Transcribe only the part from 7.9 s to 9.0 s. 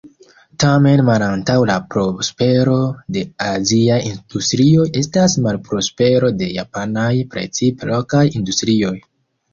lokaj industrioj.